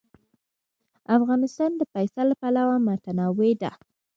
[1.17, 3.71] افغانستان د پسه له پلوه متنوع دی.